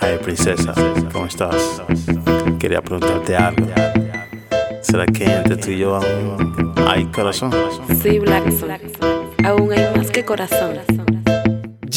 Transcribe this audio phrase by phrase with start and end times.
[0.00, 0.74] Hey princesa,
[1.12, 1.82] ¿cómo estás?
[2.58, 3.66] Quería preguntarte algo.
[4.80, 7.52] ¿Será que entre tú y yo aún hay corazón?
[8.02, 8.44] Sí, Black,
[9.44, 11.21] aún hay más que corazón.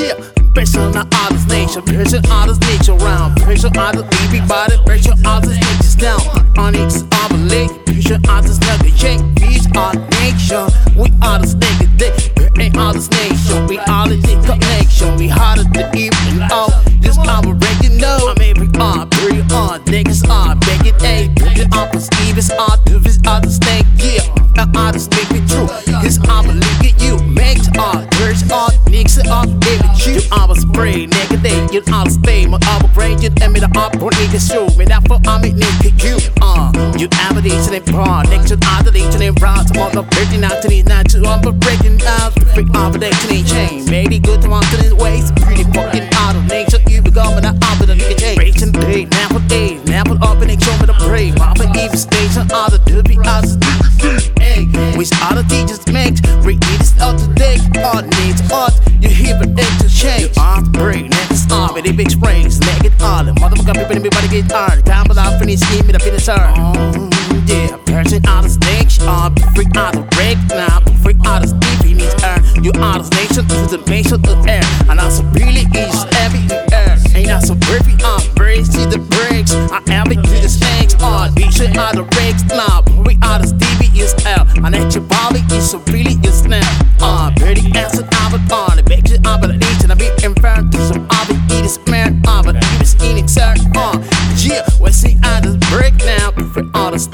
[0.00, 0.16] Yeah,
[0.54, 6.00] pressure on the artist nation, pressure artist nature round, pressure artist everybody, pressure artist bitches
[6.00, 6.24] down.
[6.56, 10.64] Onyx overlay, pressure artist nugget shake, beach art nation,
[10.96, 12.16] we artists nigga dick,
[12.56, 14.16] ain't artist nation, we all the
[14.48, 16.72] connection, we harder than even out.
[17.04, 20.96] This album breaking no, I'm every art, pretty art, niggas art, begging.
[21.04, 22.80] A, pretty artist, Steven's art,
[31.72, 34.84] you all stay, my album brain, you and me the art, bro, nigga, show me
[34.86, 39.22] that for I'm it, nigga, you, uh, you average and broad, next to other adoration
[39.22, 42.34] and broad, to all the breaking out to these not to all the breaking out,
[42.34, 46.34] the freak ovulation ain't chain, maybe good to on to these ways, pretty fucking out
[46.34, 50.20] of nature, you be going out of the nigga, day, now for days, now put
[50.22, 52.70] up and show me the brave, my for even station, all
[61.80, 65.38] and they big sprains, naked all the motherfucker people, everybody get hard, time but I
[65.38, 67.08] finish, give me the finish turn, oh,
[67.48, 71.94] yeah, person out of snakes, art, freak out of break, now, freak out of Stevie
[71.94, 75.64] needs earn, you out of nation, to the nation of air, and I'm so really
[75.72, 80.20] easy, every air, ain't I so perfect, I'm brave, see the breaks, I am it
[80.20, 84.12] to the snakes, art, we should out of breaks, now, we out of Stevie is
[84.26, 86.60] L, and at your body is so really is now,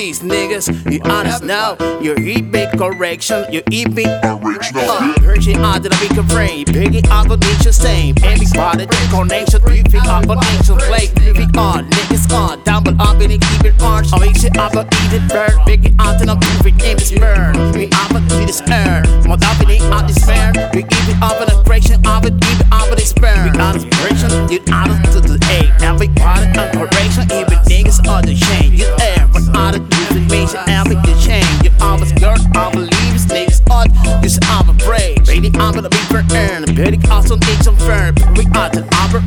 [0.00, 4.88] these niggas, you honest now, you eat big correction, you eat big original.
[4.88, 9.84] uh, Virgin out of the big frame, piggy out the nature same, everybody, connection, three
[9.92, 13.64] feet up on nation play, three feet on, niggas on, down but up and keep
[13.68, 16.80] it orange, I make shit up and eat it bird, big out and I'm moving,
[16.80, 20.80] is burn, we up and see this earn, more up and out this fair, we
[20.80, 23.50] give it up and a creation, up and keep it up and it's burn, we
[23.52, 26.49] got inspiration, you out to the A, everybody,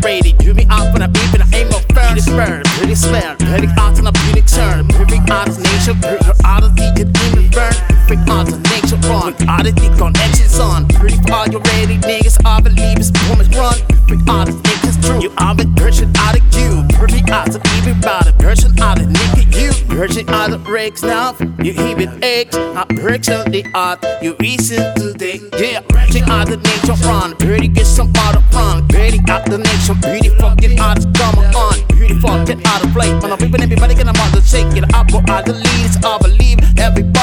[0.04, 2.96] operating, you me up when I beep and I ain't no firm, it's burn, pretty
[2.96, 4.84] smell, pretty out and a pretty turn,
[5.32, 6.20] out of nation, the
[7.00, 7.72] in the burn,
[8.04, 12.36] pretty out of nature run, out of the connections on, pretty are you ready, niggas,
[12.44, 13.80] I believe it's woman's run,
[14.28, 18.32] out of niggas true, you are the person out of you, pretty out of everybody,
[18.44, 23.30] person out of nigga you, person out of breaks now, you even eggs, I breaks
[23.30, 28.12] on the art, you reason today, yeah, pretty out of nature run, pretty get some
[29.34, 33.32] out the nation, pretty fucking out of come on, pretty fucking out of play, when
[33.32, 37.14] I'm people everybody gonna want to shake it up, out the leaves, I believe everybody's
[37.14, 37.23] free.